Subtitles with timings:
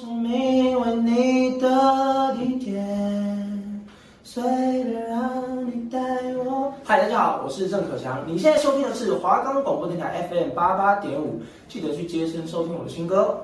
[0.00, 3.84] 生命为你的地点，
[4.22, 4.40] 随
[4.84, 5.98] 便让你带
[6.36, 6.72] 我。
[6.84, 8.22] 嗨，大家好，我是郑可强。
[8.24, 13.42] 你现在收听的是华冈广播电台 FM 八八点五，记得去接声收听我的新歌。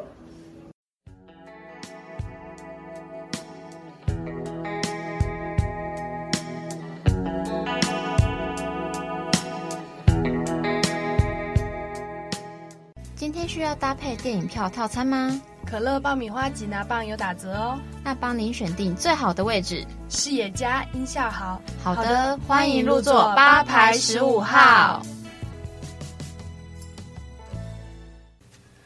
[13.16, 15.40] 今天需要搭配电影票套餐吗？
[15.74, 21.60] 可乐爆米花吉拿棒有打折哦，那帮您选定最好的位置，视野佳，音效好。
[21.82, 25.02] 好的，欢迎入座八排十五号。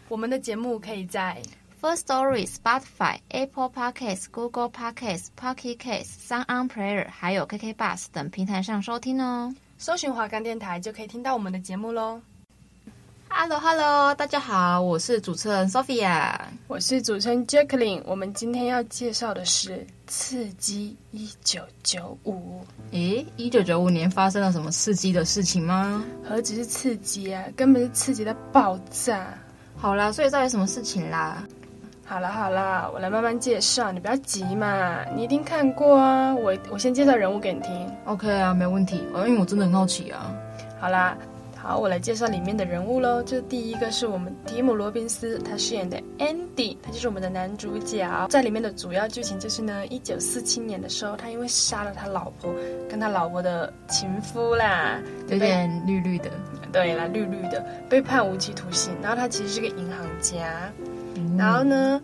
[0.09, 1.37] 我们的节目可以在
[1.79, 9.55] First Story、Spotify、Apple Podcasts、Google Podcasts、Pocket Casts、SoundOn Player，还有 KK Bus 等平台上收听哦。
[9.77, 12.19] 搜寻华冈电台就可以听到我们的节目喽。
[13.41, 16.33] Hello，Hello，大家好，我是主持人 Sophia，
[16.67, 18.03] 我是主持人 Jacqueline。
[18.05, 19.77] 我们今天要介绍的是
[20.09, 22.33] 《刺激一九九五》。
[22.91, 26.05] 诶，一九九五年发生了什么刺激的事情吗？
[26.29, 29.29] 何止是刺激啊，根本是刺激到爆炸。
[29.77, 31.45] 好啦，所以到底什么事情啦？
[32.05, 36.35] 好啦好啦，我来慢慢介绍，你不要急嘛，你一定看过啊。
[36.35, 37.89] 我我先介绍人物给你听。
[38.05, 40.35] OK 啊，没问题，因为我真的很好奇啊。
[40.81, 41.17] 好啦。
[41.69, 43.23] 好，我来介绍里面的人物喽。
[43.23, 48.27] 就第一个是我们提姆·罗宾斯，他饰演的 Andy，他就是我们的男主角。
[48.31, 52.55] 在里面的主要剧情就是呢，一九四七年的时候，他因为杀了他老婆
[52.89, 56.31] 跟他老婆的情夫啦，有点绿绿的，
[56.73, 58.91] 对啦，绿绿的，被判无期徒刑。
[59.03, 60.73] 然后他其实是个银行家。
[61.17, 62.01] 嗯、然后呢，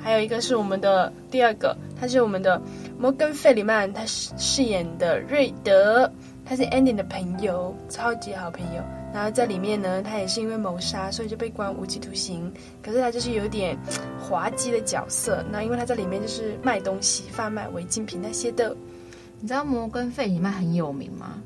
[0.00, 2.60] 还有一个是我们的第二个，他是我们的
[2.98, 6.10] 摩根·费里曼，他饰饰演的瑞德，
[6.44, 8.82] 他是 Andy 的朋友，超级好朋友。
[9.12, 12.52] 然后在里面呢，他也是因为谋杀，所以就被关无期徒刑。
[12.82, 13.78] 可是他就是有点
[14.20, 15.44] 滑稽的角色。
[15.50, 18.76] 那因为他在里面就是卖东西、贩卖违禁品那些的。
[19.40, 21.40] 你知道摩根费里曼很有名吗？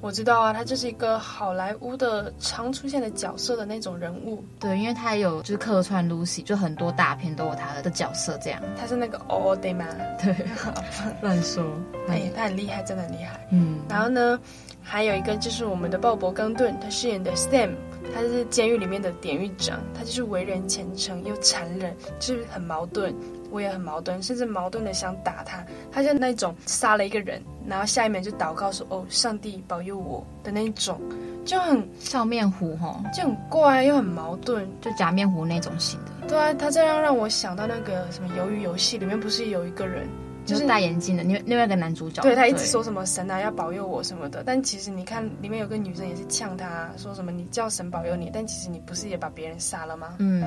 [0.00, 4.42] 我知道啊，他就是一个好莱坞的常出现的角色的那种人物。
[4.58, 8.62] 对，因为他有就是客串 Lucy，就很多大片都有他的角色这样。
[8.76, 9.96] 他是那个 All Day Man。
[10.22, 10.34] 对，
[11.20, 11.64] 乱说。
[12.08, 13.46] 哎，他很厉害，真的很厉害。
[13.50, 14.40] 嗯，然后呢？
[14.82, 17.74] 还有一个就是我们的鲍勃·冈顿，他饰演的 Sam，
[18.14, 23.14] 他是监狱里面的典狱长，他就是为人虔诚又残忍，就是很矛盾。
[23.50, 25.64] 我也很矛盾，甚至矛盾的想打他。
[25.90, 31.00] 他就那种杀了一个人，然后下一秒就祷告说：“哦，上帝保佑我的那种，
[31.44, 36.28] 就很笑面虎吼，就很怪又很矛盾，就假面虎那种型的。
[36.28, 40.08] 对啊，他这样让我想到那个什么《鱿鱼游戏》里面不是有一个人。
[40.44, 50.16] 就是戴眼镜的另另外一个男主角，对，他一直说什么神啊要保佑我什么的，但其实你看里面有个女生也是呛他说什么你叫神保佑你，但其实你不是也把别人杀了吗？
[50.18, 50.42] 嗯，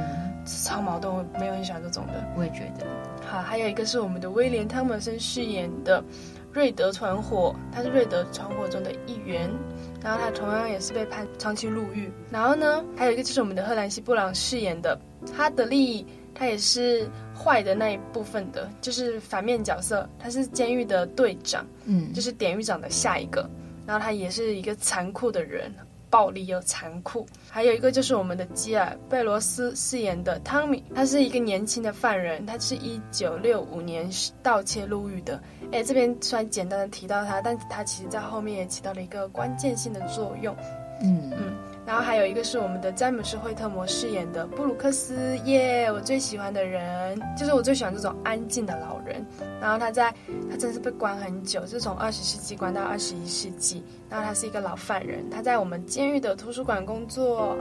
[0.45, 2.13] 超矛盾，我没有很喜欢这种的。
[2.35, 2.85] 我也觉得。
[3.25, 6.03] 好，还有一个是我们的威廉汤姆森饰演的
[6.51, 9.49] 瑞德传火，他是瑞德传火中的一员，
[10.03, 12.11] 然后他同样也是被判长期入狱。
[12.29, 14.99] 然后呢，还有一个就是我们的赫兰西布朗饰演的
[15.35, 16.05] 哈德利。
[16.35, 20.07] 他也是坏的那一部分的，就是反面角色。
[20.19, 23.49] 他是监狱的队长，嗯，就是典狱长的下一个。
[23.85, 25.73] 然后他也是一个残酷的人，
[26.09, 27.25] 暴力又残酷。
[27.49, 34.09] 还有一个就是我们的基尔贝罗斯饰演的汤米，他是一个年轻的犯人，他是一九六五年
[34.41, 35.41] 盗窃入狱的。
[35.72, 40.55] 哎，这边虽然简单的提到他，但他其实在后面也起到了一个关键性的作用。
[41.01, 41.53] 嗯嗯。
[41.85, 49.25] 然后还有一个是我们的詹姆斯·惠特摩饰演的布鲁克斯耶我最喜欢的人，就是我最喜欢这种安静的老人。
[49.59, 50.13] 然后他在，
[50.49, 53.83] 他真的是被关很久，是从二十世纪关到二十一世纪。
[54.09, 57.57] 然后他是一个老犯人，他在我们监狱的图书馆工作。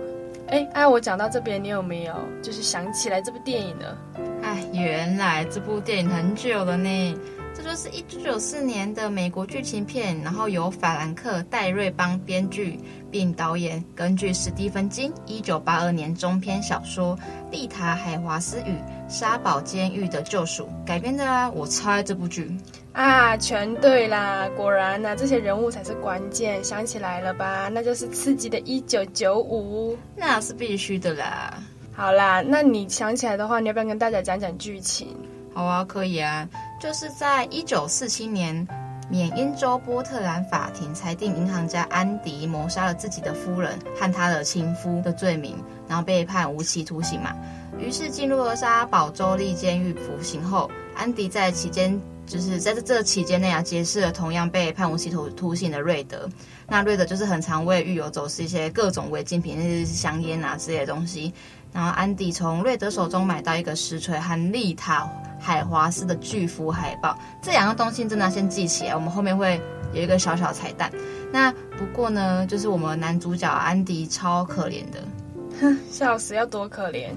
[0.49, 3.97] 哎，哎，我讲到这边，你有没有就是想起来这部电影呢？
[4.43, 7.19] 哎，原来这部电影很久了呢。
[7.63, 12.77] 这就是一九九四年的美国剧情片，然后由法兰克·戴瑞邦编剧
[13.09, 17.17] 并导演，根据史蒂芬金一九八二年中篇小说
[17.53, 18.77] 《丽塔·海华斯与
[19.09, 21.49] 沙堡监狱的救赎》改编的啊！
[21.51, 22.51] 我超爱这部剧
[22.93, 24.49] 啊，全对啦！
[24.57, 27.69] 果然呢、啊，这些人物才是关键，想起来了吧？
[27.73, 31.63] 那就是刺激的一九九五，那是必须的啦！
[31.95, 35.17] 好啦，那你想起来的话，你要不要跟大家讲讲剧情？
[35.55, 36.49] 好啊，可以啊。
[36.83, 38.67] 就是在一九四七年，
[39.09, 45.57] 缅因州波特兰法庭裁定银行家安迪谋杀了自己的夫人和他的情夫的罪名，
[45.87, 47.37] 然后被判无期徒刑嘛。
[47.79, 51.97] 于是进入了沙堡州立监狱服刑后，安迪在期间
[52.27, 56.29] 就是在这这期间内啊，结识了同样被判无期徒徒刑的瑞德。
[56.67, 61.33] 那瑞德就是很常为狱友走私一些各种违禁品，那些香烟啊之类的东西。
[61.73, 65.09] 然后安迪从瑞德手中买到一个石锤和丽塔
[65.41, 69.61] 海华斯的巨幅海报，这两个东西真的要先记起来，我们后面会
[69.93, 70.93] 有一个小小彩蛋。
[71.33, 75.03] 那不过呢，就是我们男主角安迪超可怜的，
[75.61, 77.09] 哼， 笑死，要多可怜。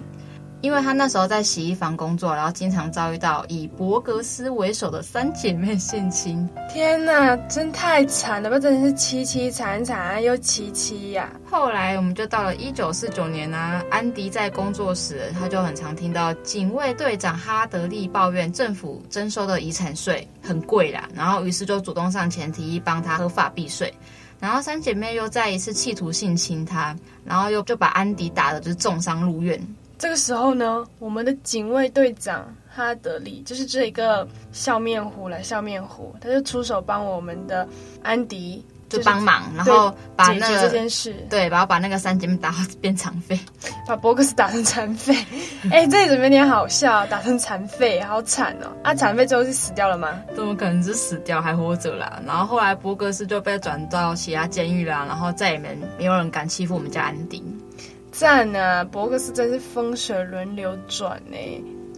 [0.66, 6.50] 因为他那时候在洗衣房工作，然后经常遭遇到以伯格斯为首的三姐妹性侵。
[6.74, 8.58] 天哪，真太惨了吧！
[8.58, 11.30] 真的是凄凄惨惨又凄凄呀。
[11.46, 23.94] 后来我们就到了一九四九年啊，安迪在工作时，他就很常听到警卫队长哈德利抱怨政府征收的遗产税很贵啦，然后于是就主动上前提议帮他合法避税。
[24.40, 29.62] 然后三姐妹又再一次企图性侵他，然后又就把安迪打的就是重伤入院。
[29.98, 37.68] 这个时候呢，我们的警卫队长哈德利就是这一个笑面虎来，笑面虎，他就出手帮我们的
[38.04, 43.40] 安迪就帮忙，然后把那个这件事，对，然后把那个三姐妹打变残废，
[43.88, 45.16] 把博格斯打成残废。
[45.72, 47.06] 哎，这里怎么有点好笑？
[47.08, 48.68] 打成残废，好惨哦！
[48.84, 50.22] 啊，残废之后是死掉了吗？
[50.36, 52.22] 怎么可能是死掉，还活着啦？
[52.28, 57.42] 然后后来博格斯就被转到其他监狱啦，然后再也没没有人敢欺负我们家安迪。
[58.18, 58.82] 赞啊！
[58.82, 61.38] 博克斯真是风水轮流转呢，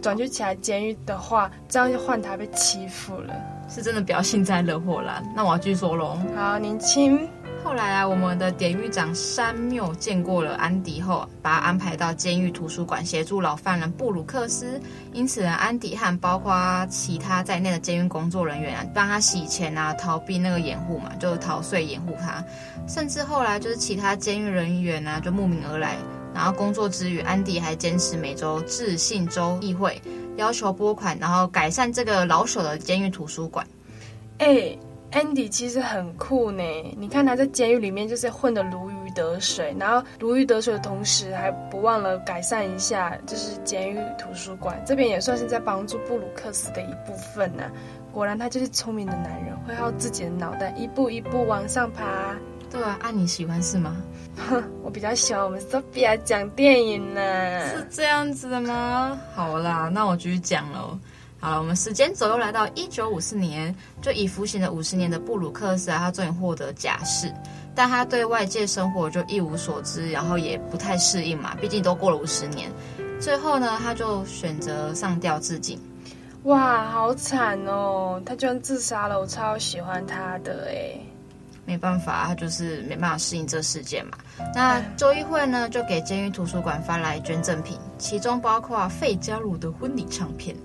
[0.02, 3.32] 转去其他监狱的话，这样就换他被欺负了，
[3.68, 5.22] 是真的比较幸灾乐祸啦。
[5.36, 6.18] 那我要继续说喽。
[6.34, 7.28] 好，年轻。
[7.64, 14.80] 后来啊，我们的典狱长山缪见过了安迪后，把他安排到监狱图书馆协助老犯人布鲁克斯。
[15.12, 22.42] 因此呢，安迪和包括其他在内的监狱工作人员啊，帮他洗钱啊，逃避那个掩护嘛，就逃税掩护他。
[22.86, 25.96] 甚至后来就是其他监狱人员啊，就慕名而来。
[26.34, 30.00] 然后工作之余，安迪还坚持每周致信州议会，
[30.36, 33.66] 要求拨款，然后改善这个老朽的监狱图书馆。
[34.38, 34.78] 哎
[35.12, 36.62] ，Andy 其实很酷呢。
[36.96, 47.64] 你看他在监狱里面就是混得如鱼得水，然后如鱼得水的同时，还不忘了改善一下就是监狱图书馆这边，也算是在帮助布鲁克斯的一部分呢。
[48.12, 52.34] 果然他就是聪明的男人，会靠自己的脑袋一步一步往上爬。
[52.70, 53.96] 对啊，啊你喜欢是吗？
[54.36, 57.66] 哼， 我比较喜欢我们 Sophia 讲电影呢。
[57.68, 59.18] 是这样子的吗？
[59.34, 60.98] 好啦，那我继续讲喽。
[61.40, 67.32] 好了，我们时间轴又来到一九五四年，就已服刑了五十年的布鲁克斯啊，他终于获得假释，
[67.76, 72.70] 但他对外界生活就一无所知，然后也不太适应嘛，毕竟都过了五十年。
[73.20, 75.78] 最后呢，他就选择上吊自尽。
[76.44, 78.20] 哇，好惨哦！
[78.24, 80.98] 他居然自杀了，我超喜欢他的哎。
[81.64, 84.16] 没办法，他就是没办法适应这世界嘛。
[84.54, 90.56] 那周一会呢，就给监狱图书馆发来捐赠品，其中包括费加罗的婚礼唱片。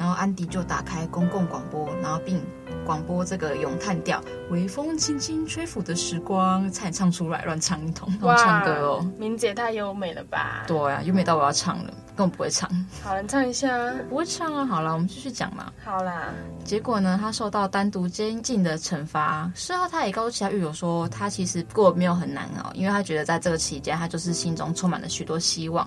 [0.00, 2.42] 然后安迪就打开公共广播，然后并
[2.86, 4.18] 广播这个咏叹调，
[4.48, 9.12] 微风轻轻吹拂的时光，才唱出来，乱唱一通，乱唱歌哦。
[9.18, 10.64] 明姐太优美了吧？
[10.66, 12.66] 对啊，优美到我要唱了，根本不会唱。
[13.02, 13.68] 好了，唱一下。
[14.08, 14.64] 不会唱啊。
[14.64, 15.70] 好了，我们继续讲嘛。
[15.84, 16.32] 好啦。
[16.64, 19.52] 结果呢，他受到单独监禁的惩罚。
[19.54, 25.86] 事后他也告诉其他狱友说，他其实过没有很难熬，因为他觉得在这个期间，他就是心中充满了许多希望。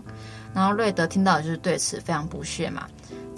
[0.53, 2.87] 然后瑞德听到的就是对此非常不屑嘛。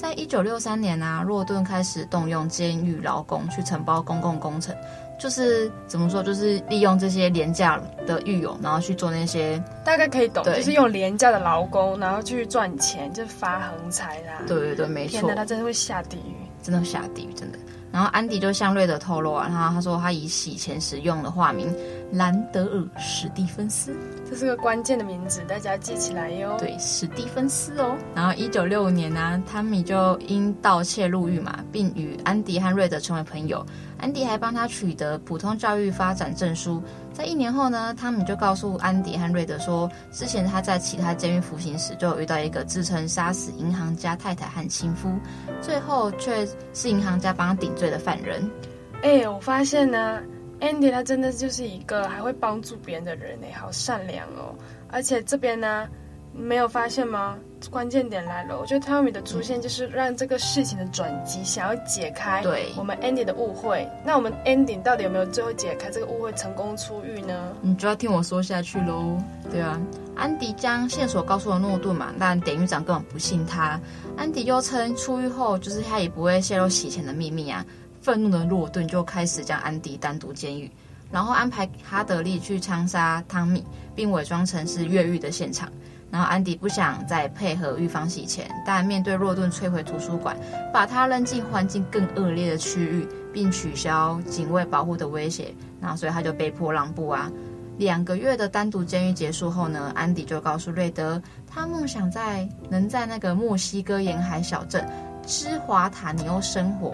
[0.06, 4.76] 在一九六三年啊，洛顿开始动用监狱劳工去承包公共工程，
[5.18, 14.44] 就是怎么说，就是利用这些廉价的狱友，然后去做那些大概可以懂，就是用廉价的劳工，然后去赚钱，就发横财啦。
[14.46, 15.14] 对对对，没错。
[15.14, 17.58] 天哪，他真的会下地狱，真的会下地狱，真的。
[17.92, 21.74] 然后安迪就向瑞德透露啊，他他说他以洗钱时用的化名
[22.12, 23.96] 兰德尔史蒂芬斯，
[24.30, 26.56] 这是个关键的名字，大家记起来哟。
[26.58, 27.96] 对，史蒂芬斯哦。
[28.16, 33.66] 然后一九六五年呢、啊，汤米就因盗窃入狱嘛，并与安迪和瑞德成为朋友。
[33.98, 36.82] 安迪还帮他取得普通教育发展证书。
[37.14, 45.10] 在一年后呢，汤米就告诉安迪和瑞德说，之前他在其他监狱服刑时，就有遇到一个自称杀死银行家太太和亲夫，
[45.62, 48.50] 最后却是银行家帮他顶罪的犯人。
[49.02, 50.22] 哎、欸，我发现呢
[50.60, 54.56] ，Andy 他真的就是一个还会帮助别人的人哎，好善良哦。
[54.90, 55.88] 而且这边呢，
[56.34, 57.38] 你没有发现吗？
[57.72, 63.90] 关键点来了，我觉得 Tommy 的出现就是让这个事情的转机，想要解开对我们 Andy 的误会。
[64.06, 67.54] 那我们 Andy 到底有没有最后解开这个误会，成功出狱呢？
[67.62, 69.18] 你就要听我说下去喽。
[69.50, 69.82] 对啊，
[70.16, 73.80] 安迪将线索告诉了诺顿嘛，但典狱长根本不信他。
[74.16, 77.66] 安迪又称出狱后，就是他也不会泄露洗钱的秘密啊。
[78.06, 80.70] 愤怒的诺顿就开始将安迪单独监狱，
[81.12, 85.68] 然后安排哈德利去枪杀汤米，并伪装成是越狱的现场。
[86.12, 90.38] 然后安迪不想再配合狱方洗钱，但面对洛顿摧毁图书馆，
[90.72, 97.32] 把他扔进环境更恶劣的区域，并取消警卫保护的威胁，然后所以他就被迫让步啊。
[97.80, 104.88] 两个月的单独监狱结束后呢，安迪就告诉瑞德，他梦想在能在那个墨西哥沿海小镇
[105.26, 106.94] 芝华塔尼欧生活，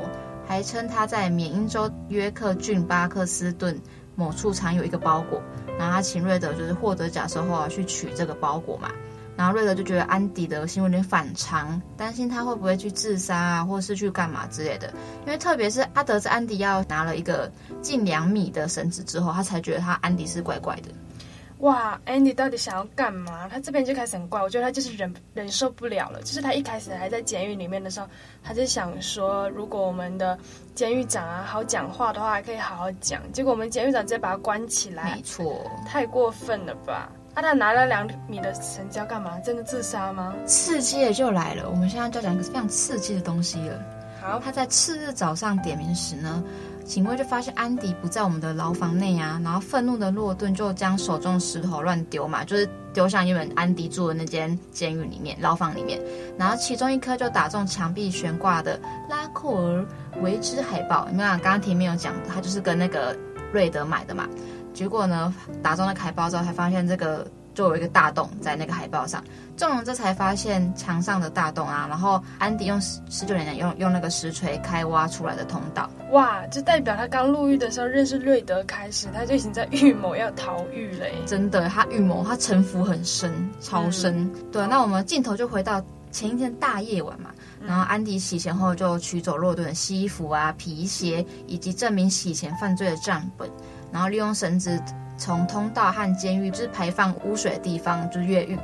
[0.52, 3.80] 还称他在缅因州约克郡巴克斯顿
[4.16, 5.42] 某处藏有一个包裹，
[5.80, 8.92] 然后他请瑞德就是获得假释后啊去取这个包裹嘛。
[9.38, 14.94] 然后瑞德就觉得安迪的行为有点反常，担心他会不会去自杀啊，或是去干嘛之类的。
[15.26, 17.50] 因为特别是阿德在安迪要拿了一个
[17.82, 20.90] 近两米的绳子之后，他才觉得他安迪是怪怪的。
[21.62, 23.48] 哇，，Andy 到底想要干嘛？
[23.48, 26.20] 他这边就开始很怪，我觉得他就是忍忍受不了了。
[26.22, 28.08] 就是他一开始还在监狱里面的时候，
[28.44, 30.38] 他就想说，如果我们的
[30.74, 33.22] 监狱长啊好讲话的话，还可以好好讲。
[33.32, 37.12] 结果我们监狱长直接把他关起来，没错，太过分了吧？
[37.36, 39.38] 啊，他拿了两米的绳子要干嘛？
[39.40, 40.34] 真的自杀吗？
[40.48, 43.80] 刺激的就来了，我们现在就要讲一个非常刺激的东西了。
[44.20, 46.44] 好，他在次日早上点名时呢，
[46.84, 56.00] 警卫就发现安迪不在我们的牢房内啊，然后愤怒的洛顿就将手中的石头乱丢嘛，就是丢向原本安迪住的那间监狱里面牢房里面，
[56.38, 59.86] 然后其中一颗就打中墙壁悬挂的拉库尔
[60.22, 63.16] 维兹海报，你们俩刚刚前面有讲，他就是跟那个
[63.54, 64.28] 瑞德买的嘛。
[64.74, 69.24] 结果呢，打中了海报之后，才发现这个就有一个大洞在那个海报上。
[69.58, 75.90] 众人这才发现墙上的大洞啊，然后安迪用十九年用用那个石锤开挖出来的通道。
[76.12, 81.06] 哇，就代表他刚入狱的时候认识瑞德开始，他就已经在预谋要逃狱了。
[81.28, 84.24] 真的，他预谋，他城府很深，超深。
[84.24, 87.30] 嗯、对，那我们镜头就回到前一天大夜晚嘛，
[87.64, 93.48] 然后安迪洗钱后就取走洛顿的西服啊、皮鞋以及证明洗钱犯罪的账本。
[93.92, 94.82] 然后利用绳子
[95.22, 98.58] 从通道和监狱就是排放污水的地方就是越狱，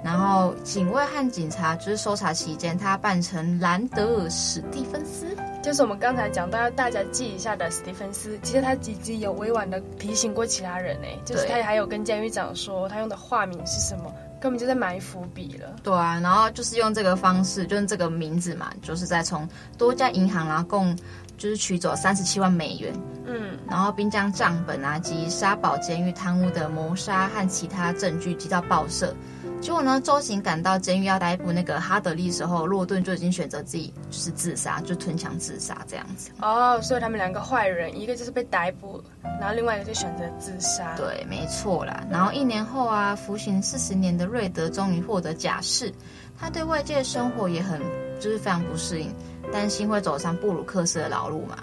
[0.00, 5.26] 然后警卫和警察就是搜查期间，他扮成兰德尔史蒂芬斯，
[5.60, 8.38] 就是我们刚才讲到要大家记一下的史蒂芬斯。
[8.44, 15.74] 其实他几集有委婉的提醒过其他人呢，就是他还有跟监狱长说他用的化名是什么，根本就在埋伏笔了。
[15.82, 20.96] 对啊，然后就是用这个方式，就是这个名字嘛，就是在从多家银行然后共。
[21.36, 22.92] 就是取走三十七万美元，
[23.26, 29.14] 嗯，然后并将账本啊及沙堡监狱贪污的谋杀和其他证据寄到报社。
[29.60, 36.30] 结果呢，周行赶到监狱要逮捕那个哈德利的时候，洛顿就已经选择自己就是自杀，就吞枪自杀这样子。
[36.42, 39.02] 哦，所以他们两个坏人，一个就是被逮捕，
[39.40, 40.94] 然后另外一个就选择自杀。
[40.96, 42.04] 对，没错啦。
[42.10, 45.90] 然后一年后啊，服刑四十年的瑞德终于获得假释，
[46.38, 47.80] 他对外界的生活也很
[48.20, 49.10] 就是非常不适应。
[49.52, 51.58] 担心会走上布鲁克斯的老路嘛，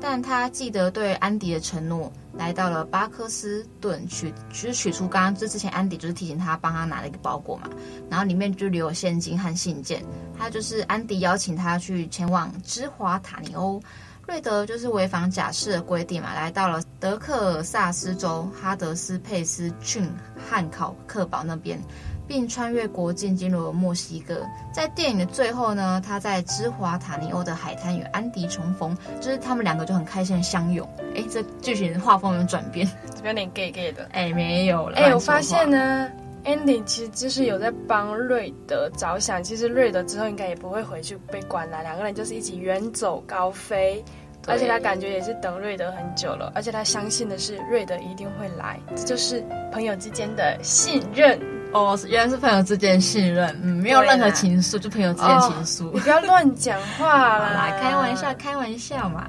[0.00, 7.68] 但他记得对安迪的承诺，来到了巴克斯顿取，其实取出刚刚这之前安迪就是提醒他帮他拿了一个包裹嘛，
[8.10, 10.02] 然后里面就留有现金和信件，
[10.38, 13.82] 他就是安迪邀请他去前往芝华塔尼欧，
[14.26, 20.10] 瑞德就是违反假释的规定嘛，来到了德克萨斯州哈德斯佩斯郡
[20.48, 21.80] 汉考克堡那边。
[22.26, 24.46] 并穿越国境进入了墨西哥。
[24.72, 30.88] 在电影的最后呢，他在芝华塔尼欧的海滩与安迪重逢，就是他们两个就很开心的相拥。
[31.14, 32.88] 哎，这剧情画风有转变，
[33.24, 34.08] 有点 gay gay 的。
[34.12, 34.96] 哎，没有了。
[34.96, 36.10] 哎，我发现呢
[36.44, 39.42] ，Andy 其实就是有在帮瑞德着想。
[39.42, 44.04] 其实瑞德之后应该也不会回去被关了，两个人就是一起远走高飞。
[44.48, 51.36] 而且他感觉也是等瑞德很久了，而且他相信的是瑞德一定会来，这就是朋友之间的信任。
[51.72, 55.88] 哦，原来是朋友之间信任，嗯，没有任何情愫，就朋友之间情愫。
[55.88, 59.28] 哦，你不要乱讲话啦，啦，开玩笑，开玩笑嘛。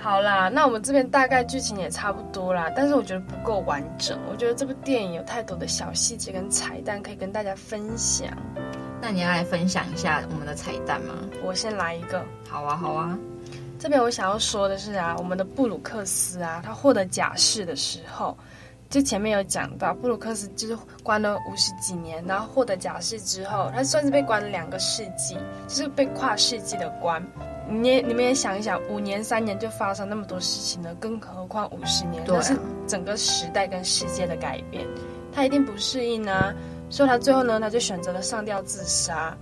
[0.00, 4.18] 好啦，那我们这边大概剧情也差不多啦，但是我觉得不够完整。
[4.30, 8.28] 我觉得这部电影有太多的小细节跟彩蛋可以跟大家分享。
[9.00, 11.14] 那你要来分享一下我们的彩蛋吗？
[11.42, 12.22] 我先来一个。
[12.48, 13.18] 好啊，好啊。
[13.78, 18.36] 这边我想要说的是啊，我们的布鲁克斯啊，他获得假释的时候，
[18.94, 25.36] 就前面有讲到，布鲁克斯就是关了五十几年，然后获得假释之后，他算是被关了两个世纪，
[25.66, 27.20] 就是被跨世纪的关。
[27.68, 34.86] 你也你们也想一想，五年三年就发生那么多事情了，更何况五十年，那是整个时代跟世界的改变，
[35.32, 36.54] 他一定不适应啊，
[36.88, 39.36] 所以他最后呢，他就选择了上吊自杀。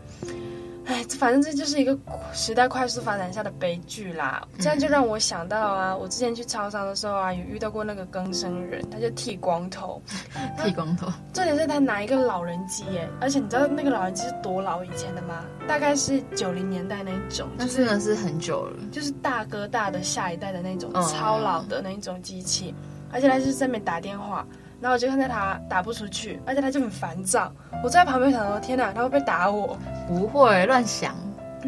[0.87, 1.97] 哎，反正这就是一个
[2.33, 4.47] 时代快速发展下的悲剧啦。
[4.59, 10.03] 这样就让我想到啊，我之前去超商的时候啊，有遇到过那个更生人，他就剃光头，
[10.63, 11.07] 剃光头。
[11.33, 15.45] 重点是他拿一个老人机耶，而且你知道那个老人机是多老以前的吗？
[15.69, 22.75] 大概是九零年代那种，那真的是很久了，就是大哥大的下一代的那种超老的那一种机器，
[23.13, 24.47] 而且他是在那边打电话。
[24.83, 27.51] 然后我就看到他打不出去，而且他就很烦躁。
[27.85, 31.15] 我在旁边想说：“天哪，他会不会打我？”不会，乱想。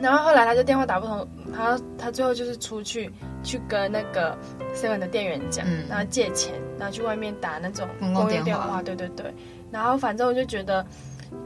[0.03, 3.09] 然后后来他就电话打不通，他他最后就是出去
[3.45, 4.37] 去跟那个
[4.75, 9.33] seven 的店员讲，嗯然后借钱，然后去外面打那种公用电话，对对对。
[9.71, 10.85] 然后反正我就觉得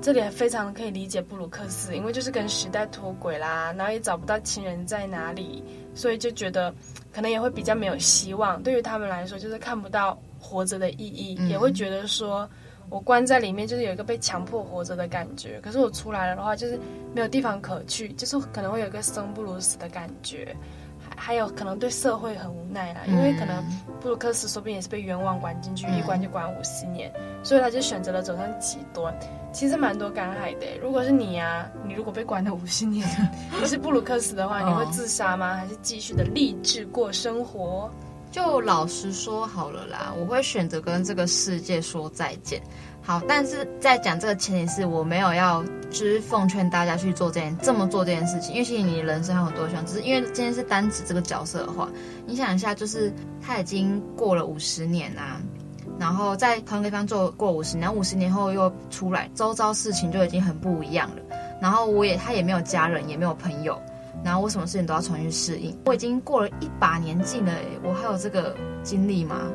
[0.01, 5.63] 这里非常可以理解布鲁克斯，因为就是跟时代脱轨啦，然后也找不到亲人在哪里，
[5.95, 6.73] 所以就觉得
[7.13, 8.63] 可能也会比较没有希望。
[8.63, 12.49] 对于他们来说，就是看不到活着的意义，嗯也会觉得说。
[12.91, 15.61] 我关在里面，就是有一个被强迫活着的感觉。
[15.63, 16.81] 可是我出来了的话，就是
[17.15, 20.57] 没有地方可去，就是可能会有一个生不如死的感觉，
[20.99, 23.01] 还还有可能对社会很无奈啦。
[23.07, 23.63] 因为可能
[24.01, 29.15] 布鲁克斯说不定也是被冤枉关进去，一关就关五十年，所以他就选择了走上极端。
[29.53, 30.67] 其实蛮多感慨的。
[30.81, 33.07] 如果是你啊，你如果被关了五十年，
[33.61, 35.57] 你是布鲁克斯的话，你会自杀吗？
[35.57, 37.93] 还是继续的励志过生活？
[38.31, 42.63] 就老实说好了啦，我会选择跟这个世界说再见。
[43.03, 49.95] 好，但是在讲这个前提是我没有要，就是奉劝大家去做这件这么做这件事情，因为其实你人生还有很多选择。
[49.95, 51.89] 只是因为今天是单指这个角色的话，
[52.27, 55.41] 你想一下，就是他已经过了五十年啊，
[55.99, 61.23] 然后在同一个地方做过五十年，五十年后又出来，周遭事情就已经很不一样了。
[61.63, 63.81] 然后我也他也没有家人，也没有朋友。
[64.25, 69.51] 然后我什么事情都要重新适应，我已经过了一把年纪了，我还有这个精力吗？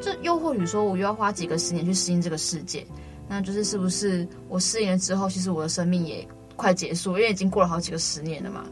[0.00, 2.86] 就又或许说，我又要花几个十年去适应这个世界，
[3.28, 6.26] 那就是是不是我适应了之后，其实我的生命也
[6.56, 8.64] 快结束，因为已经过了好几个十年了嘛。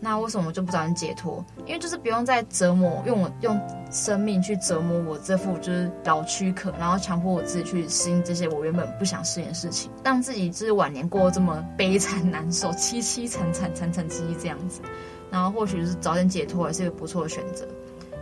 [0.00, 1.44] 那为什么就不早点解脱？
[1.66, 14.80] 因为就是不用再折磨，用我用生命去折磨我这副就是老躯壳，然后强迫我自己去适应这些我原本不想适应的事情，让自己就是晚年过得这么悲惨难受、凄凄惨惨惨惨戚戚这样子。
[15.30, 17.66] 然后或许是早点解脱也是一个不错的选择，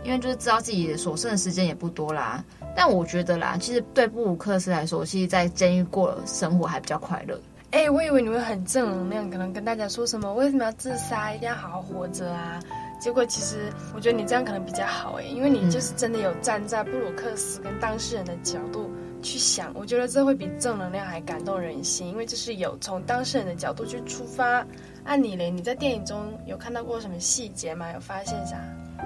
[0.03, 2.43] 因为就是知道自己所剩的时间也不多啦。
[2.75, 7.39] 但我觉得啦，其实对布鲁克斯来说，其实在监狱过的生活还比较快乐。
[7.71, 12.59] 哎、欸，我以为你会很正能量，可能跟大家说什么为什么要自杀，一定要好好活着啊。
[12.99, 18.89] 结果其实我觉得你这样可能比较好哎、欸，因为你就是真的有站在布鲁克斯跟当事人的角度
[19.21, 24.65] 去想，我觉得这会比正能量还感动人心，因为就是有从当事人的角度去出发。
[25.03, 27.91] 按你嘞，你在电影中有看到过什么细节吗？
[27.93, 28.57] 有发现啥？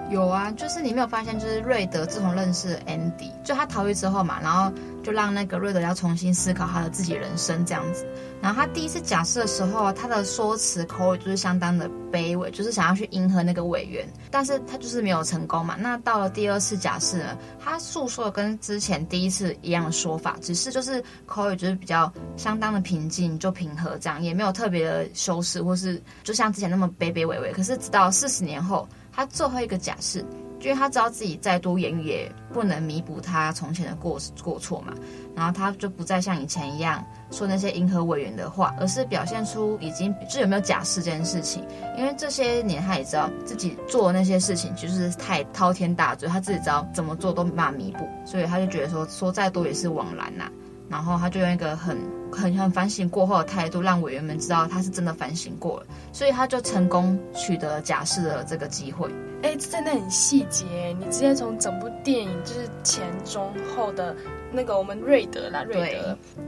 [0.09, 4.69] 有啊，就是你没有发现，就是瑞德自从认识 Andy，就他逃狱之后嘛，然后
[5.01, 8.05] 就让那个瑞德要重新思考他的自己人生这样子。
[8.41, 15.77] 然后他第一次假释的时候，他的说辞口语就是相当的卑微，就是想要去迎合那个委员，但是他就是没有成功嘛。
[15.79, 27.53] 那到了第二次假释呢，他诉说跟之前第一次一样的说法，只是就是口语就是比较相当的平静，就平和这样，也没有特别的修饰或是就像之前那么卑卑微微。
[27.53, 28.85] 可是直到四十年后。
[29.11, 30.25] 他最后一个假释，
[30.61, 34.93] 因为他知道自己再多言语也不能弥补他从前的过过错嘛，
[35.35, 41.65] 然后他就不再像以前一样说那些迎合委员的话，而是表现出已经就有没有假释这件事情。
[41.97, 50.49] 因为这些年他也知道自己做的那些事情就是太滔天大罪，他自己知道怎么做都没办法弥补，所以他就觉得说说再多也是枉然呐、
[50.91, 51.97] 然后他就用一个很
[52.31, 59.09] 很很反省过后的态度，让委员们知道他是真的反省过了，所以他就成功取得假释的这个机会。
[59.43, 64.15] 哎，这真的很细节，你直接从整部电影就是前中后的
[64.51, 65.97] 那个我们瑞德啦，瑞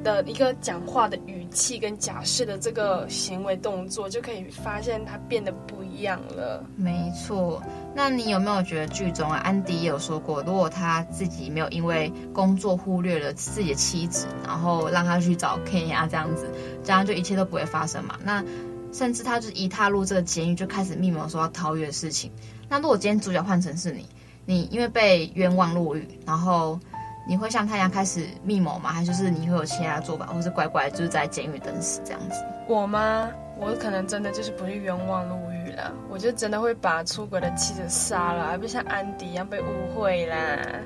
[0.03, 6.63] 德的一个讲话的语气跟假释的这个行为动作，就可以发现他变得不一样了。
[6.75, 7.61] 没错。
[7.95, 16.47] 那你有没有觉得剧中啊，安迪也有说过，如果他自己没有因为工作忽略了自己的妻子，然后让他去找 Ken 啊这样子，
[16.83, 18.19] 这样就一切都不会发生嘛？
[18.23, 18.43] 那
[18.91, 22.31] 甚至他就一踏入这个监狱就开始密谋说要逃狱的事情。
[22.73, 24.03] 那如果今天主角换成是你，
[24.47, 26.79] 你因为被冤枉入狱，然后
[27.27, 28.91] 你会像他一样开始密谋吗？
[28.91, 32.43] 还是就是你会有其他的做法，或是乖乖就是在监狱等死这样子？
[32.67, 33.29] 我吗？
[33.59, 40.35] 我可能真的就是不是冤枉入狱了，我就真的会把出轨的妻子杀了，而不像安迪一样被误会啦。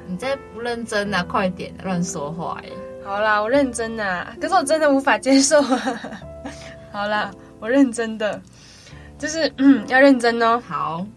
[0.07, 2.71] 你再不认真啊，快点乱说话耶！
[3.05, 6.01] 好啦，我认真啊，可是我真的无法接受啊。
[6.91, 8.41] 好啦，我认真的，
[9.17, 10.61] 就是嗯，要认真哦。
[10.67, 11.07] 好，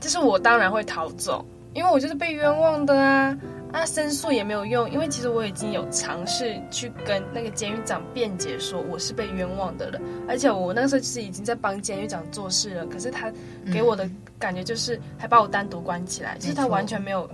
[0.00, 3.36] 就是我当然会逃走，因为我就是被冤枉的啊。
[3.72, 13.30] 那申诉也没有用，因为其实我已经有尝试去跟那个监狱长辩解，说我是被冤枉的了，而且我那时候其实已经在帮监狱长做事了，可是他
[13.72, 14.10] 给我的
[14.40, 17.30] 感觉就是还把我单独关起来，嗯、就是他完全没有，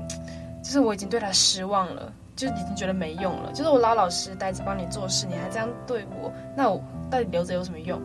[0.63, 7.99] 就是我已经对他失望了，就已经觉得没用了，就是我老老实实待着帮你做事，你还这样对我，那我到底留着有什么用？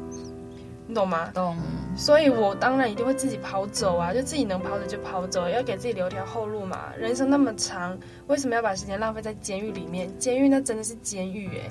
[0.91, 1.31] 你懂吗？
[1.33, 1.55] 懂。
[1.95, 6.91] 所以我当然一定会自己跑走啊，就自己能跑走就跑走，要给自己留条后路嘛。
[6.97, 10.11] 人生那么长，为什么要把时间浪费在监狱里面？
[10.19, 11.69] 监狱那真的是监狱诶，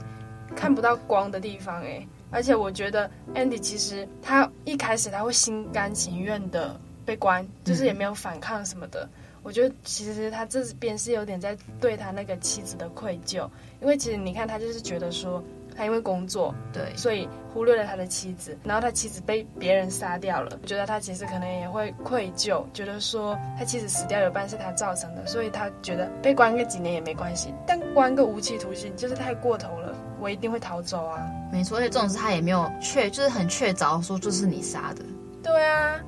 [0.56, 2.08] 看不到光的地方诶。
[2.30, 9.04] 而且我觉得 Andy 其实他一开始他会心甘情愿的被关，就是也没有反抗什么的。
[9.04, 9.10] 嗯、
[9.42, 13.46] 我觉得其实他这边是有点在对他那个妻子的愧疚，
[13.82, 15.44] 因为其实你看他就是觉得说。
[15.76, 20.58] 他因为工作，对，所以忽略了他的妻子，然后他妻子被别人杀掉了。
[20.62, 31.26] 我觉得他其实可能也会愧疚，觉得说他妻子死掉有半是他造成的，所以他觉得被关个几年也没关系，但关个无期徒刑就是太过头了，我一定会逃走啊！
[31.52, 35.04] 没错，而且这种事他也没有确，就是很确凿说就是你杀的。
[35.42, 36.00] 对啊，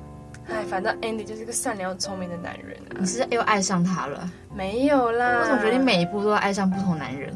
[0.47, 2.95] 哎，反正 Andy 就是个善良聪明的男人啊。
[2.99, 4.29] 你是又爱上他了？
[4.53, 7.33] 没有啦，我怎么觉得你每一步都要爱上不同男人？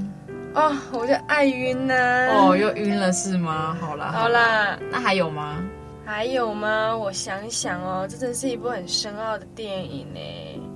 [0.57, 2.49] 哦，我就爱晕呐、啊！
[2.49, 3.77] 哦，又晕了是吗？
[3.79, 5.63] 好啦，好啦，那还有吗？
[6.03, 6.97] 还有吗？
[6.97, 10.19] 我想想哦，这真是一部很深奥的电影呢。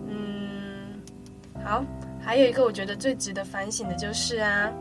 [0.08, 1.02] 嗯，
[1.66, 1.84] 好，
[2.24, 4.72] 还有一个我觉得最值得反省的就是啊，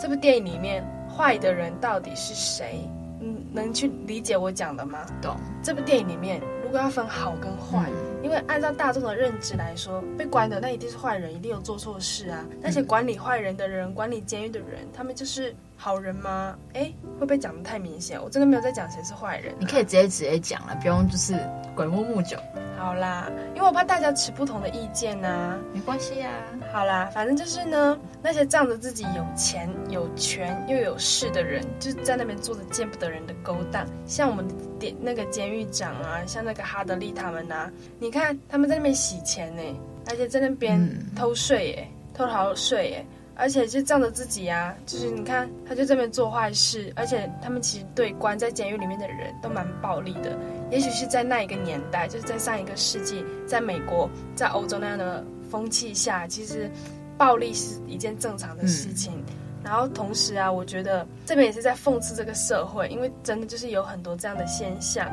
[0.00, 2.88] 这部电影里面坏的人到底是谁？
[3.20, 5.00] 嗯，能去理解我讲的吗？
[5.20, 5.34] 懂。
[5.60, 7.90] 这部电影里面如果要分好跟坏。
[7.90, 12.44] 嗯因为按照大众的认知来说，被关的那一定是坏人，一定有做错事啊。
[12.60, 16.56] 那些管理坏人的人、管理监狱的人，他们就是好人吗？
[16.74, 18.22] 哎，会不会讲的太明显？
[18.22, 19.56] 我真的没有在讲谁是坏人啊。
[19.60, 21.34] 你可以直接直接讲了，不用就是
[21.74, 22.36] 鬼木木酒。
[22.78, 25.58] 好啦，因为我怕大家持不同的意见呐、啊。
[25.72, 26.44] 没关系呀、啊。
[26.72, 33.86] 好啦，反正就是呢，那些仗着自己有钱、有权又有势的人，就在那边做着见不得人的勾当。
[34.04, 39.62] 像我们的点那个监狱长啊，像那个哈德利他们啊，你看他们在那边洗钱呢，
[40.08, 40.78] 而且在那边
[41.14, 43.06] 偷税耶，嗯、偷逃税耶。
[43.38, 50.34] 而且就仗着自己啊，就是你看，他就这边做坏事，而且他们其实对关在监狱里面的人都蛮暴力的。
[50.70, 56.70] 也许是在那一个年代，就是在上一个世纪，在美国、在欧洲那样的风气下，其实
[57.18, 59.12] 暴力是一件正常的事情。
[59.26, 65.06] 嗯、然后同时啊，我觉得这边也是在讽刺这个社会，因为真的就是有很多这样的现象，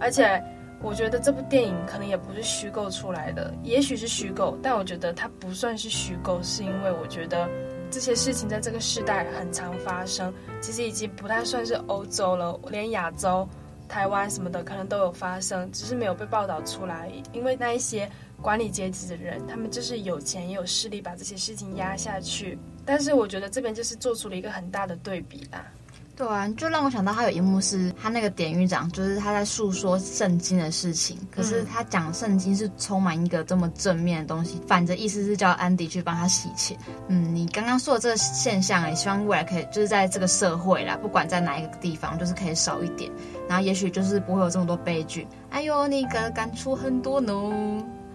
[0.00, 0.42] 而且。
[0.80, 7.48] 我觉得这部电影可能也不是虚构出来的，也许是虚构，但我觉得它不算是虚构，是因为我觉得
[7.90, 13.48] 这些事情在这个时代很常发生，其实已经不太算是欧洲了，连亚洲、
[13.88, 17.10] 台湾什么的可能都有发生，只是没有被报道出来。
[17.32, 18.08] 因为那一些
[18.40, 22.56] 管理阶级的人，他们就是有钱也有势力，把这些事情压下去。
[22.84, 25.66] 但是我觉得这边就是做出了一个很大的对比啦。
[26.18, 36.76] 对啊，就让我想到他有一幕是他那个典狱长，就是他在诉说圣经的事情，可是他讲圣经是充满一个这么正面的东西，反着意思是叫安迪去帮他洗钱。
[37.06, 43.08] 嗯，你刚刚说的这个现象，也希望未来可以就是在这个社会啦，不管在哪一个地方，就是可以少一点，
[43.48, 45.24] 然后也许就是不会有这么多悲剧。
[45.50, 47.32] 哎呦，你的感触很多呢，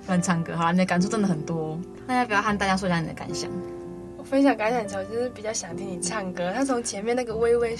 [0.07, 3.49] 乱唱歌好了，你的感触真的很多，那要不要和大家说一下你的感想？
[4.23, 6.51] 分享感想，我就是比较想听你唱歌。
[6.53, 7.75] 他从前面那个微微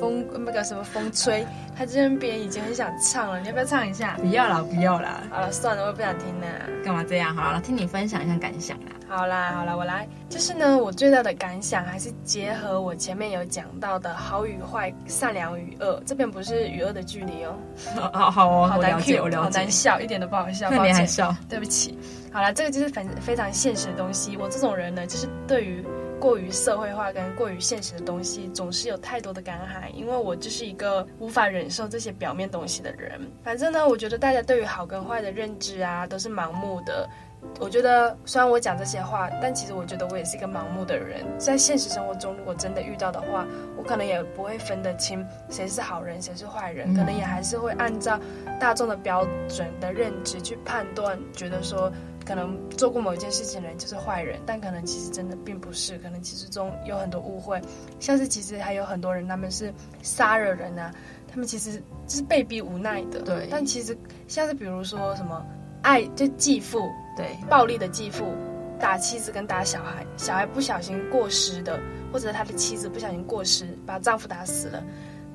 [0.00, 3.40] 风，那个什么风吹，他这边已经很想唱了。
[3.40, 4.16] 你要不要唱一下？
[4.20, 5.22] 不要啦，不要啦。
[5.30, 6.46] 好了，算了，我也不想听了。
[6.84, 7.34] 干嘛这样？
[7.34, 8.92] 好了，听你分享一下感想啦。
[9.08, 10.06] 好啦，好啦，我来。
[10.28, 16.02] 就是呢，我最大的感想还是结合我前面有讲到的好与坏、善良与恶。
[16.04, 17.56] 这边不是与恶的距离哦。
[18.12, 20.68] 好好哦，好难 Q，我了解，好难笑，一点都不好笑。
[20.70, 21.34] 那你还笑？
[21.48, 21.96] 对不起。
[22.34, 24.36] 好了，这个就是非非常现实的东西。
[24.36, 25.84] 我这种人呢，就是对于。
[26.20, 29.90] 过于社会化跟过于现实的东西，总是有太多的感慨。
[29.92, 33.20] 因为我就是一个无法忍受这些表面东西的人。
[33.42, 37.06] 反正呢，我觉得大家对于好跟坏的认知啊，都是盲目的。
[37.60, 41.24] 我觉得虽然我讲这些话，但其实我觉得我也是一个盲目的人。
[41.38, 48.18] 在现实生活中，如果真的遇到的话，我可能也不会分得清谁是好人，谁是坏人，可能也还是会按照
[48.60, 51.92] 大众的标准的认知去判断，觉得说。
[52.26, 57.60] 可能做过某一件事情的人就是坏人，但可能其实真的并不是，可能其实中有很多误会，
[58.00, 60.90] 像是其实还有很多人他们是杀了人啊，
[61.30, 63.20] 他们其实是被逼无奈的。
[63.20, 63.46] 对。
[63.50, 63.94] 但其实
[64.26, 65.44] 像是比如说什么
[65.84, 68.34] 爱就继父，对，暴力的继父
[68.80, 71.78] 打妻子跟打小孩，小孩不小心过失的，
[72.12, 74.82] 或者他的妻子不小心过失把丈夫打死了，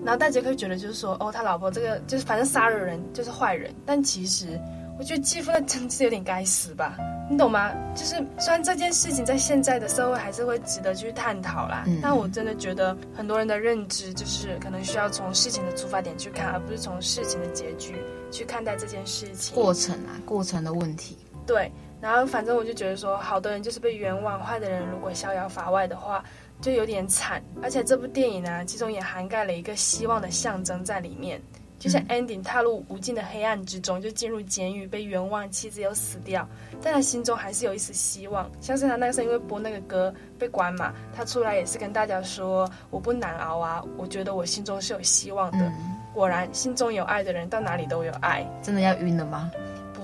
[0.03, 4.59] 然后大家会觉得就是说哦，他老婆这个就是反正杀了人就是坏人，但其实。
[4.99, 6.97] 我觉得继父那真的是有点该死吧，
[7.31, 7.73] 你懂吗？
[7.95, 17.95] 就是虽然这件事情在现在的社会还是会值得去探讨啦，嗯、但我真的觉得很多人的认知就是可能需要从事情的出发点去看，而不是从事情的结局
[18.29, 19.55] 去看待这件事情。
[19.55, 21.17] 过程啊，过程的问题。
[21.47, 26.21] 对，然后反正我就觉得说，好的人就是被冤枉，坏的人如果逍遥法外的话，
[26.59, 27.41] 就有点惨。
[27.63, 31.41] 而且这部电影呢，其中也涵盖了一个希望的象征在里面。
[31.79, 36.47] 就像 Andy 踏入无尽的黑暗之中，就进入监狱，被冤枉，妻子又死掉，
[36.83, 38.49] 但他心中还是有一丝希望。
[38.59, 45.59] 像是他那个时候因为播那个歌被关嘛，他出来也是跟大家说：“我不难熬啊，我觉得我心中是有希望的。
[45.59, 48.45] 嗯”果然，心中有爱的人到哪里都有爱。
[48.61, 49.49] 真的要晕了吗？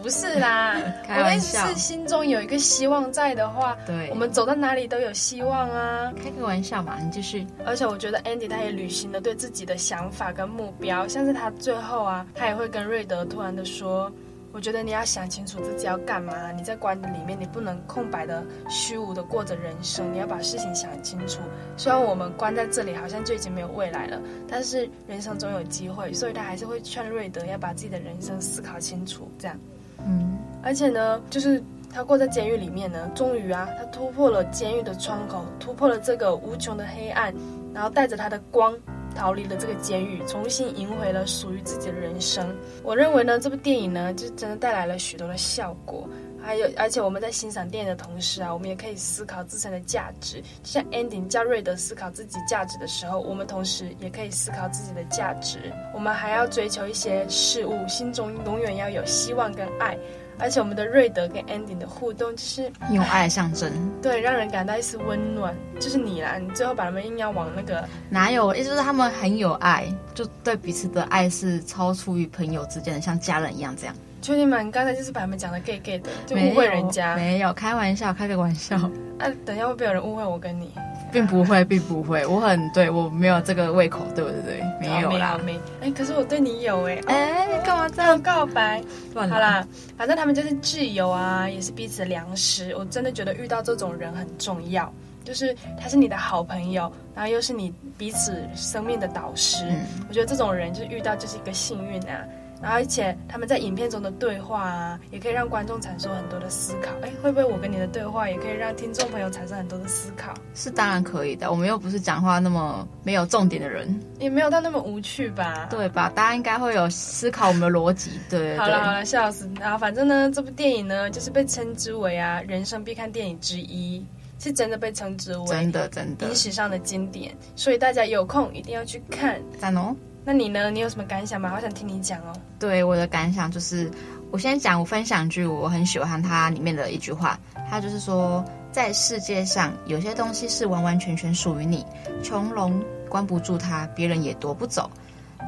[0.05, 0.75] 不是啦，
[1.09, 6.13] 我的意思是心中有一个希望在的话，对，我们走到哪里都有希望啊。
[6.23, 7.47] 开个玩笑嘛，你继续。
[7.65, 14.11] 而且我觉得 Andy 他也履行了对自己的想法跟目标，像是他最后啊，他也会跟瑞德突然的说。
[14.53, 16.51] 我觉得你要想清楚自己要干嘛。
[16.53, 20.13] 你在关的里面，你不能空白的、虚无的过着人生。
[20.13, 21.41] 你要把事情想清楚。
[21.75, 26.13] 虽然我们关在这里，好像就已经没有未来了，但是人生总有机会。
[26.13, 29.29] 所以他还是会劝瑞德要把自己的人生思考清楚。
[29.37, 29.59] 这样，
[30.05, 31.61] 嗯，而且呢，就是
[31.93, 37.33] 他过在监狱里面呢，终于啊，他突破了监狱的窗口，突破了这个无穷的黑暗，
[37.73, 38.73] 然后带着他的光。
[39.17, 42.53] 逃离了这个监狱，重新赢回了属于自己的人生。
[42.83, 46.05] 我认为呢，这部电影呢，就真的带来了许多的效果。
[46.45, 50.39] 还有，而且我们在欣赏电影的同时啊，我们也可以思考自身的价值。
[50.61, 55.73] 就像 Ending 叫瑞德思考自己价值的时候，我们同时也可以思考自己的价值。
[55.93, 59.97] 我们还要追求一些事物，心中永远要有希望跟爱。
[60.37, 65.55] 而且我们的瑞德跟 Ending 的互动就是用爱象征，对，让人感到一丝温暖。
[65.79, 68.53] 就是你啦，你最后把他们硬要往那个哪有？
[68.53, 73.95] 意思是他们很有爱，就对彼此的爱是超出于朋友之间的，像家人一样这样。
[74.25, 74.59] 确定吗？
[74.63, 77.15] 你刚才就是把他们讲的 gay gay 的，就误会人家。
[77.15, 78.75] 没有，开玩笑，开个玩笑。
[79.21, 80.71] 啊，等一下会不会有人误会我跟你？
[81.11, 84.63] 并不会，并不会，我很对我没有这个胃口，对不对？
[84.81, 85.59] 没有啦，没。
[85.79, 88.81] 哎，可是我对你有哎，哎，你干嘛这样告白？
[89.13, 89.63] 好啦，
[89.95, 92.75] 反正他们就是挚友啊，也是彼此的良师。
[92.75, 94.91] 我真的觉得遇到这种人很重要，
[95.23, 99.63] 就是他是你的好朋友，然后又是你彼此生命的导师。
[99.69, 102.25] 嗯，我觉得这种人就是遇到就是一个幸运啊。
[102.65, 106.89] 然后，而且他们在影片中的对话啊，也可以让观众产生很多的思考。
[107.03, 110.33] 哎，会不会我跟你的对话也可以让听众朋友产生很多的思考？
[110.55, 111.51] 是当然可以的。
[111.51, 115.67] 我们又不是讲话那么没有重点的人，也没有到那么无趣吧？
[115.69, 116.11] 对吧？
[116.15, 118.19] 大家应该会有思考我们的逻辑。
[118.31, 119.47] 对，好了好了，笑死。
[119.59, 124.03] 然后反正呢，这部电影呢，就是被称之为啊人生必看电影之一，
[124.39, 127.31] 是真的被称之为真的真的影史上的经典。
[127.55, 129.39] 所以大家有空一定要去看。
[129.59, 129.95] 赞哦！
[130.27, 130.71] 那你呢？
[130.71, 131.49] 你有什么感想吗？
[131.49, 132.33] 好想听你讲哦。
[132.57, 133.91] 对，我的感想就是，
[134.31, 141.85] 我先讲，我分享一句我很喜欢它里面的一句话，它就是说，在世界上有些东西是完完全全属于你，
[142.23, 144.89] 穷龙关不住它，别人也夺不走。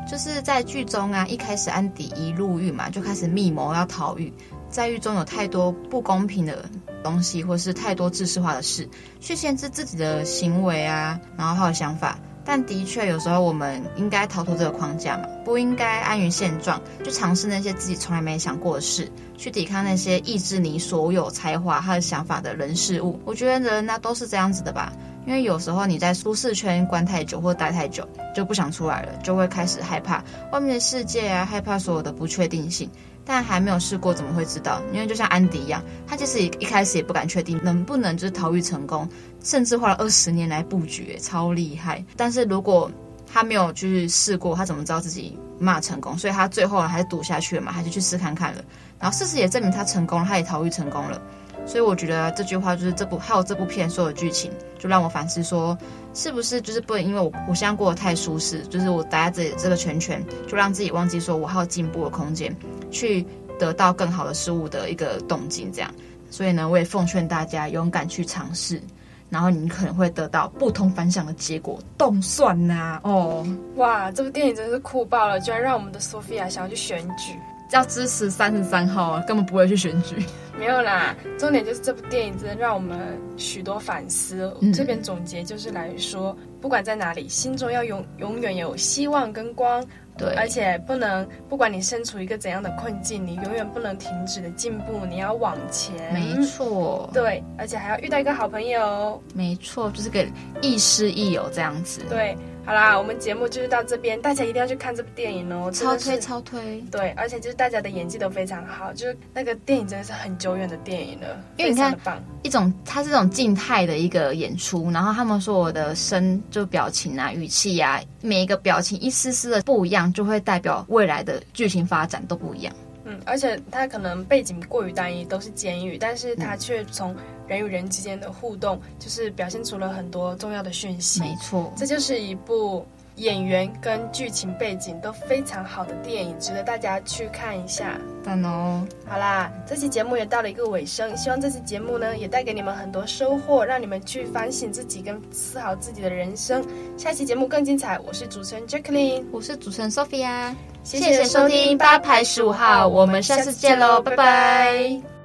[0.07, 4.31] 就是在剧中啊，一开始安迪一入狱嘛，就开始密谋要逃狱，
[4.69, 6.69] 在狱中有太多不公平的
[7.03, 8.87] 东西，或是太多制式化的事，
[9.19, 12.17] 去限制自己的行为啊，然后还有想法。
[12.49, 23.19] 但的确，有时候我们应该逃脱这个框架嘛，不应该安于现状，去尝试那些自己从来没想过的事，去抵抗那些抑制你所有才华和想法的人事物。
[23.25, 24.93] 我觉得人那都是这样子的吧，
[25.25, 32.89] 因为有时候你在舒适圈关太久或待太久，就不想出来了，就会开始害怕外面的世界啊，害怕所有的不确定性。
[33.27, 34.81] 但还没有试过，怎么会知道？
[34.93, 39.07] 因为就像安迪一样，他其实一一开始也不敢确定能不能就是逃狱成功，
[39.43, 42.03] 甚至花了二十年来布局，超厉害。
[42.15, 42.89] 但是如果
[43.31, 46.17] 他没有去试过，他怎么知道自己骂成功？
[46.17, 48.63] 所以他最后还是赌下去了嘛，还是去试看看了。
[48.97, 51.21] 然后事实也证明他成功了，他也逃狱成功了。
[51.67, 54.49] 所以我觉得这句话就是这部还有这部片所有剧情，
[54.79, 55.77] 就让我反思说，
[56.13, 62.55] 是不是就是不能因为我我现在过得太舒适，就是我待在这里这个圈圈，就让自己忘记说我还有进步的空间，
[62.89, 63.25] 去
[63.59, 65.93] 得到更好的事物的一个动静这样。
[66.31, 68.81] 所以呢，我也奉劝大家勇敢去尝试，
[69.29, 71.79] 然后你可能会得到不同凡响的结果。
[71.97, 77.33] 动算呐、哦，哇，这部电影真是酷爆了，居然让我们的 Sophia 想要去选举。
[77.71, 80.15] 要支持三十三号啊，根本不会去选举。
[80.57, 82.97] 没有啦，重点就是这部电影真的让我们
[83.37, 84.51] 许多反思。
[84.61, 89.85] 嗯、这边总结就是来说，不管在哪里，心中要永永远有希望跟光。
[90.17, 95.93] 对，而且不能，不管你身处一个怎样的困境，你永远不能停止的进步，你要往前。
[96.11, 97.07] 没错。
[97.13, 99.21] 对，而且还要遇到一个好朋友。
[99.35, 100.25] 没错，就是个
[100.59, 102.01] 亦师亦友这样子。
[102.09, 102.35] 对。
[102.67, 106.83] 好啦，我们节目就是到这边，大家一定要去看这部电影哦，超推超推。
[106.91, 111.97] 对，而且就是大家的演技都非常好，就是那个电影真的是很久远的电影了，因为你看，
[112.43, 122.75] 一种它是这种静态的一个演出，然后他们说我的声就表情啊、语气啊，每一个表情一丝丝的不一样，就会代表未来的剧情发展都不一样。
[123.07, 127.15] 嗯，而且它可能背景过于单一，都是监狱，但是它却从
[127.47, 131.21] 人与人之间的互动，就是表现出了很多重要的讯息。
[131.21, 137.97] 没错，这就是一部演员跟剧情背景都非常好的电影，值得大家去看一下。
[138.23, 138.85] 赞哦！
[139.05, 146.61] 好啦，这期节目也到了一个尾声，希望这期节目呢也带给你们很多收获，让你们去反省自己跟思考自己的人生。
[146.97, 150.53] 下期节目更精彩，我是主持人 Jacqueline，我是主持人 Sophia，
[150.87, 155.16] 谢谢收听八排十五号，我们下次见喽，拜拜。